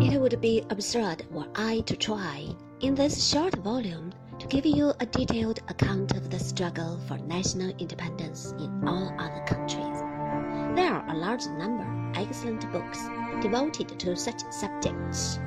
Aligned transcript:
It 0.00 0.20
would 0.20 0.40
be 0.40 0.64
absurd 0.70 1.26
were 1.32 1.48
I 1.56 1.80
to 1.80 1.96
try, 1.96 2.54
in 2.80 2.94
this 2.94 3.28
short 3.28 3.56
volume, 3.56 4.12
to 4.38 4.46
give 4.46 4.64
you 4.64 4.92
a 5.00 5.06
detailed 5.06 5.58
account 5.68 6.12
of 6.12 6.30
the 6.30 6.38
struggle 6.38 7.00
for 7.08 7.18
national 7.18 7.70
independence 7.78 8.52
in 8.60 8.86
all 8.86 9.12
other 9.18 9.44
countries. 9.44 10.00
There 10.76 10.94
are 10.94 11.04
a 11.08 11.18
large 11.18 11.46
number 11.46 11.82
of 11.82 12.16
excellent 12.16 12.70
books 12.70 13.00
devoted 13.42 13.98
to 13.98 14.14
such 14.14 14.40
subjects. 14.52 15.40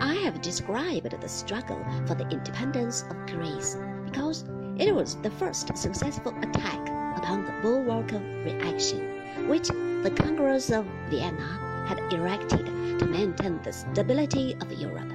I 0.00 0.14
have 0.24 0.42
described 0.42 1.20
the 1.20 1.28
struggle 1.28 1.84
for 2.04 2.16
the 2.16 2.28
independence 2.28 3.04
of 3.08 3.26
Greece 3.26 3.76
because 4.04 4.44
it 4.78 4.92
was 4.92 5.14
the 5.22 5.30
first 5.30 5.76
successful 5.78 6.34
attack 6.42 6.80
upon 7.16 7.44
the 7.44 7.54
bulwark 7.62 8.10
of 8.10 8.22
reaction 8.44 9.48
which 9.48 9.68
the 9.68 10.12
Congress 10.16 10.70
of 10.70 10.86
Vienna 11.08 11.71
had 11.86 12.00
erected 12.12 12.66
to 12.98 13.06
maintain 13.06 13.60
the 13.62 13.72
stability 13.72 14.56
of 14.60 14.72
Europe. 14.72 15.12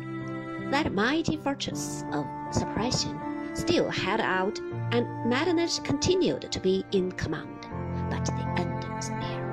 That 0.72 0.94
mighty 0.94 1.38
fortress 1.38 2.04
of 2.12 2.26
suppression 2.52 3.20
still 3.54 3.90
held 3.90 4.22
out, 4.22 4.60
and 4.92 5.08
Metternich 5.30 5.84
continued 5.84 6.52
to 6.52 6.60
be 6.60 6.84
in 6.92 7.12
command, 7.14 7.66
but 8.10 8.26
the 8.26 8.48
end 8.58 8.84
was 8.94 9.10
near. 9.10 9.48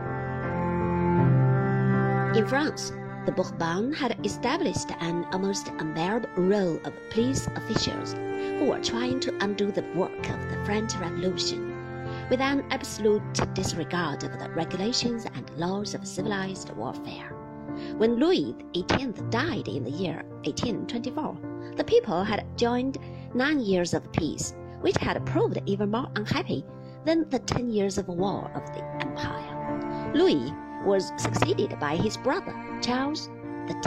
In 2.34 2.46
France, 2.46 2.92
the 3.26 3.32
Bourbons 3.32 3.96
had 3.96 4.18
established 4.24 4.90
an 5.00 5.24
almost 5.32 5.68
unbearable 5.68 6.28
row 6.36 6.80
of 6.84 6.92
police 7.10 7.46
officials 7.54 8.12
who 8.12 8.66
were 8.66 8.80
trying 8.80 9.20
to 9.20 9.34
undo 9.40 9.70
the 9.70 9.84
work 9.94 10.28
of 10.28 10.50
the 10.50 10.62
French 10.64 10.94
Revolution 10.96 11.73
with 12.30 12.40
an 12.40 12.64
absolute 12.70 13.54
disregard 13.54 14.24
of 14.24 14.38
the 14.38 14.50
regulations 14.50 15.26
and 15.34 15.50
laws 15.58 15.94
of 15.94 16.06
civilized 16.06 16.70
warfare. 16.74 17.30
When 17.96 18.16
Louis 18.16 18.54
XVIII 18.76 19.12
died 19.30 19.68
in 19.68 19.84
the 19.84 19.90
year 19.90 20.22
1824, 20.44 21.74
the 21.76 21.84
people 21.84 22.22
had 22.22 22.46
joined 22.56 22.98
nine 23.34 23.60
years 23.60 23.94
of 23.94 24.10
peace, 24.12 24.54
which 24.80 24.96
had 24.96 25.24
proved 25.26 25.60
even 25.66 25.90
more 25.90 26.08
unhappy 26.16 26.64
than 27.04 27.28
the 27.30 27.38
ten 27.40 27.70
years 27.70 27.98
of 27.98 28.08
war 28.08 28.50
of 28.54 28.64
the 28.74 28.84
empire. 29.04 30.12
Louis 30.14 30.52
was 30.84 31.12
succeeded 31.16 31.78
by 31.80 31.96
his 31.96 32.16
brother, 32.18 32.54
Charles 32.80 33.28
X. 33.68 33.86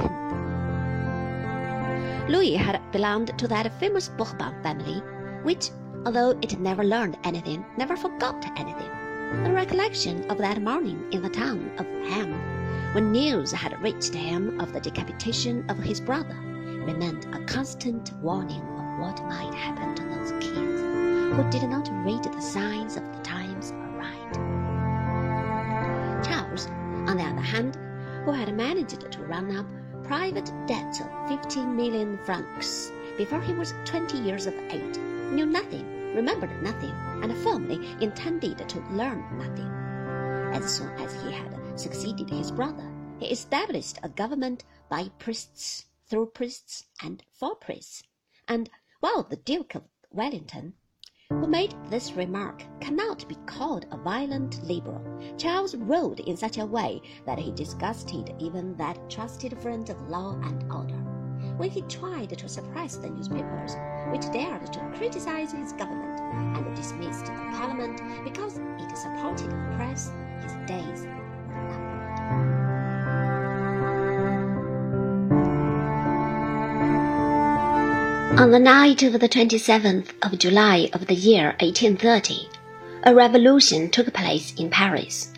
Louis 2.30 2.56
had 2.56 2.82
belonged 2.92 3.38
to 3.40 3.48
that 3.48 3.72
famous 3.80 4.10
Bourbon 4.10 4.62
family, 4.62 5.02
which 5.44 5.70
although 6.08 6.30
it 6.42 6.58
never 6.58 6.86
learned 6.86 7.18
anything, 7.26 7.66
never 7.76 7.98
forgot 7.98 8.42
anything. 8.56 8.90
The 9.44 9.52
recollection 9.52 10.24
of 10.32 10.38
that 10.38 10.62
morning 10.62 11.04
in 11.12 11.22
the 11.22 11.28
town 11.28 11.70
of 11.78 11.86
Hamm, 12.08 12.32
when 12.94 13.12
news 13.12 13.52
had 13.52 13.78
reached 13.82 14.14
him 14.14 14.58
of 14.62 14.72
the 14.72 14.80
decapitation 14.80 15.70
of 15.70 15.78
his 15.80 16.00
brother, 16.00 16.38
remained 16.86 17.26
a 17.36 17.44
constant 17.44 18.14
warning 18.22 18.62
of 18.62 19.00
what 19.02 19.22
might 19.26 19.54
happen 19.54 19.96
to 19.96 20.04
those 20.06 20.32
kids 20.40 20.80
who 21.36 21.50
did 21.52 21.70
not 21.70 21.90
read 22.06 22.24
the 22.24 22.40
signs 22.40 22.96
of 22.96 23.04
the 23.04 23.22
times 23.24 23.74
aright. 23.74 24.34
Charles, 26.26 26.68
on 27.10 27.18
the 27.18 27.24
other 27.24 27.42
hand, 27.42 27.78
who 28.24 28.32
had 28.32 28.56
managed 28.56 29.12
to 29.12 29.24
run 29.24 29.58
up 29.58 29.66
private 30.06 30.50
debts 30.68 31.02
of 31.02 31.08
15 31.28 31.76
million 31.76 32.18
francs 32.20 32.94
before 33.18 33.42
he 33.42 33.52
was 33.52 33.74
20 33.84 34.20
years 34.20 34.48
of 34.48 34.54
age, 34.70 34.98
knew 35.32 35.46
nothing 35.46 35.98
remembered 36.18 36.64
nothing, 36.64 36.92
and 37.22 37.38
firmly 37.38 37.96
intended 38.02 38.58
to 38.68 38.80
learn 38.92 39.24
nothing. 39.38 39.72
As 40.54 40.78
soon 40.78 40.90
as 41.00 41.14
he 41.22 41.32
had 41.32 41.80
succeeded 41.80 42.30
his 42.30 42.52
brother, 42.52 42.92
he 43.20 43.28
established 43.28 44.00
a 44.02 44.10
government 44.10 44.64
by 44.90 45.10
priests, 45.20 45.86
through 46.08 46.28
priests, 46.28 46.86
and 47.04 47.24
for 47.32 47.56
priests. 47.56 48.04
And 48.48 48.70
while 49.00 49.24
the 49.24 49.36
Duke 49.36 49.76
of 49.76 49.84
Wellington, 50.10 50.74
who 51.30 51.46
made 51.46 51.76
this 51.90 52.14
remark, 52.14 52.64
cannot 52.80 53.28
be 53.28 53.36
called 53.46 53.86
a 53.92 53.98
violent 53.98 54.64
liberal, 54.64 55.04
Charles 55.38 55.76
ruled 55.76 56.22
in 56.22 56.36
such 56.36 56.58
a 56.58 56.66
way 56.66 57.02
that 57.26 57.38
he 57.38 57.52
disgusted 57.52 58.34
even 58.40 58.76
that 58.78 59.10
trusted 59.10 59.62
friend 59.62 59.88
of 59.90 60.10
law 60.10 60.34
and 60.42 60.72
order 60.72 61.07
when 61.58 61.70
he 61.70 61.82
tried 61.84 62.30
to 62.30 62.48
suppress 62.48 62.98
the 62.98 63.10
newspapers 63.10 63.76
which 64.12 64.32
dared 64.32 64.72
to 64.72 64.80
criticize 64.96 65.52
his 65.52 65.74
government 65.74 66.20
and 66.56 66.76
dismissed 66.76 67.26
the 67.26 67.32
parliament 67.52 68.00
because 68.24 68.58
it 68.58 68.98
supported 68.98 69.50
the 69.50 69.76
press, 69.76 70.12
his 70.44 70.54
days 70.68 71.06
were 71.06 71.58
numbered. 71.58 71.98
On 78.40 78.52
the 78.52 78.60
night 78.60 79.02
of 79.02 79.14
the 79.14 79.28
27th 79.28 80.14
of 80.22 80.38
July 80.38 80.92
of 80.94 81.08
the 81.08 81.16
year 81.16 81.56
1830, 81.60 82.48
a 83.04 83.16
revolution 83.16 83.90
took 83.90 84.14
place 84.14 84.54
in 84.60 84.70
Paris. 84.70 85.34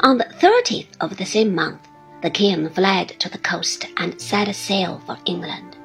On 0.00 0.18
the 0.18 0.24
30th 0.24 0.88
of 1.00 1.16
the 1.18 1.24
same 1.24 1.54
month, 1.54 1.85
the 2.26 2.30
king 2.30 2.68
fled 2.70 3.10
to 3.20 3.28
the 3.28 3.38
coast 3.38 3.86
and 3.98 4.20
set 4.20 4.52
sail 4.52 5.00
for 5.06 5.16
England. 5.26 5.76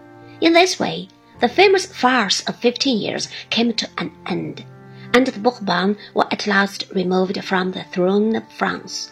In 0.41 0.53
this 0.53 0.79
way, 0.79 1.07
the 1.39 1.47
famous 1.47 1.85
farce 1.85 2.41
of 2.47 2.55
fifteen 2.55 2.97
years 2.97 3.29
came 3.51 3.73
to 3.73 3.87
an 3.99 4.11
end, 4.25 4.65
and 5.13 5.27
the 5.27 5.39
Bourbons 5.39 5.97
were 6.15 6.25
at 6.31 6.47
last 6.47 6.85
removed 6.95 7.43
from 7.43 7.71
the 7.71 7.83
throne 7.91 8.35
of 8.35 8.51
France. 8.53 9.11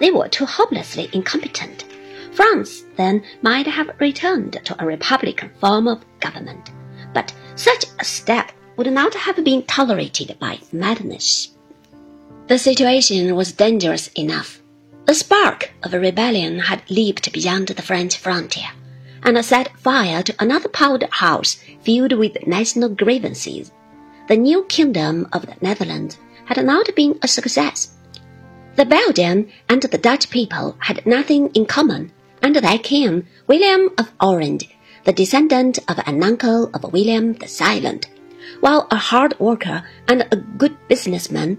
They 0.00 0.10
were 0.10 0.28
too 0.28 0.46
hopelessly 0.46 1.08
incompetent. 1.12 1.84
France 2.32 2.82
then 2.96 3.22
might 3.40 3.68
have 3.68 3.94
returned 4.00 4.58
to 4.64 4.82
a 4.82 4.84
republican 4.84 5.52
form 5.60 5.86
of 5.86 6.04
government, 6.18 6.72
but 7.12 7.32
such 7.54 7.84
a 8.00 8.04
step 8.04 8.50
would 8.76 8.92
not 8.92 9.14
have 9.14 9.44
been 9.44 9.62
tolerated 9.62 10.36
by 10.40 10.58
madness. 10.72 11.54
The 12.48 12.58
situation 12.58 13.32
was 13.36 13.52
dangerous 13.52 14.08
enough. 14.16 14.60
A 15.06 15.12
spark 15.12 15.70
of 15.82 15.92
a 15.92 16.00
rebellion 16.00 16.60
had 16.60 16.90
leaped 16.90 17.30
beyond 17.30 17.68
the 17.68 17.82
French 17.82 18.16
frontier, 18.16 18.70
and 19.22 19.44
set 19.44 19.78
fire 19.78 20.22
to 20.22 20.34
another 20.38 20.70
powder 20.70 21.08
house 21.10 21.58
filled 21.82 22.14
with 22.14 22.46
national 22.46 22.88
grievances. 22.88 23.70
The 24.28 24.36
new 24.38 24.64
kingdom 24.64 25.28
of 25.30 25.44
the 25.44 25.56
Netherlands 25.60 26.16
had 26.46 26.64
not 26.64 26.94
been 26.96 27.18
a 27.22 27.28
success. 27.28 27.90
The 28.76 28.86
Belgian 28.86 29.52
and 29.68 29.82
the 29.82 29.98
Dutch 29.98 30.30
people 30.30 30.74
had 30.78 31.04
nothing 31.04 31.50
in 31.50 31.66
common, 31.66 32.10
and 32.42 32.56
their 32.56 32.78
king, 32.78 33.26
William 33.46 33.90
of 33.98 34.10
Orange, 34.22 34.74
the 35.04 35.12
descendant 35.12 35.80
of 35.86 36.00
an 36.06 36.22
uncle 36.22 36.70
of 36.72 36.92
William 36.94 37.34
the 37.34 37.46
Silent, 37.46 38.08
while 38.60 38.86
a 38.90 38.96
hard 38.96 39.38
worker 39.38 39.86
and 40.08 40.26
a 40.30 40.36
good 40.36 40.76
businessman, 40.88 41.58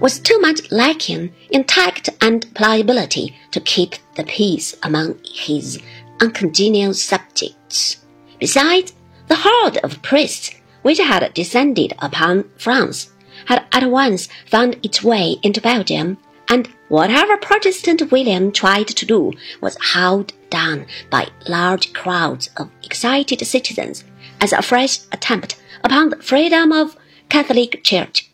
was 0.00 0.18
too 0.18 0.38
much 0.40 0.70
lacking 0.70 1.32
in 1.50 1.64
tact 1.64 2.08
and 2.20 2.52
pliability 2.54 3.36
to 3.50 3.60
keep 3.60 3.94
the 4.16 4.24
peace 4.24 4.74
among 4.82 5.18
his 5.24 5.80
uncongenial 6.20 6.94
subjects. 6.94 8.04
Besides, 8.38 8.92
the 9.28 9.36
horde 9.36 9.78
of 9.78 10.02
priests 10.02 10.54
which 10.82 10.98
had 10.98 11.32
descended 11.34 11.94
upon 11.98 12.44
France 12.58 13.10
had 13.46 13.64
at 13.72 13.90
once 13.90 14.28
found 14.46 14.78
its 14.82 15.02
way 15.02 15.36
into 15.42 15.60
Belgium, 15.60 16.18
and 16.48 16.68
whatever 16.88 17.36
Protestant 17.36 18.12
William 18.12 18.52
tried 18.52 18.88
to 18.88 19.06
do 19.06 19.32
was 19.60 19.78
howled 19.80 20.32
down 20.50 20.86
by 21.10 21.28
large 21.48 21.92
crowds 21.92 22.50
of 22.56 22.70
excited 22.82 23.44
citizens 23.46 24.04
as 24.40 24.52
a 24.52 24.62
fresh 24.62 25.00
attempt 25.10 25.60
upon 25.82 26.10
the 26.10 26.22
freedom 26.22 26.70
of 26.70 26.96
Catholic 27.28 27.82
Church. 27.82 28.30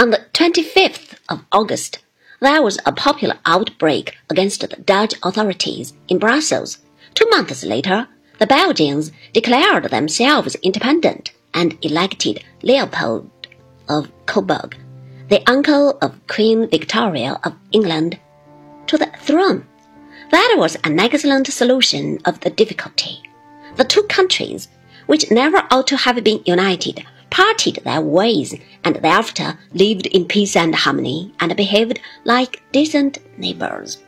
On 0.00 0.10
the 0.10 0.24
25th 0.32 1.14
of 1.28 1.44
August, 1.50 1.98
there 2.38 2.62
was 2.62 2.78
a 2.86 2.92
popular 2.92 3.34
outbreak 3.44 4.16
against 4.30 4.60
the 4.60 4.68
Dutch 4.76 5.14
authorities 5.24 5.92
in 6.06 6.18
Brussels. 6.18 6.78
Two 7.14 7.28
months 7.30 7.64
later, 7.64 8.06
the 8.38 8.46
Belgians 8.46 9.10
declared 9.32 9.90
themselves 9.90 10.54
independent 10.62 11.32
and 11.52 11.76
elected 11.82 12.44
Leopold 12.62 13.28
of 13.88 14.12
Coburg, 14.26 14.76
the 15.30 15.42
uncle 15.50 15.98
of 16.00 16.24
Queen 16.28 16.68
Victoria 16.68 17.40
of 17.42 17.56
England, 17.72 18.20
to 18.86 18.98
the 18.98 19.10
throne. 19.18 19.66
That 20.30 20.54
was 20.56 20.76
an 20.84 21.00
excellent 21.00 21.48
solution 21.48 22.20
of 22.24 22.38
the 22.38 22.50
difficulty. 22.50 23.20
The 23.74 23.82
two 23.82 24.04
countries, 24.04 24.68
which 25.06 25.32
never 25.32 25.66
ought 25.72 25.88
to 25.88 25.96
have 25.96 26.22
been 26.22 26.42
united, 26.44 27.04
parted 27.38 27.76
their 27.84 28.00
ways 28.00 28.52
and 28.82 28.96
thereafter 28.96 29.56
lived 29.72 30.06
in 30.06 30.24
peace 30.24 30.56
and 30.56 30.74
harmony 30.74 31.32
and 31.38 31.56
behaved 31.56 32.00
like 32.24 32.60
decent 32.72 33.18
neighbors. 33.38 33.98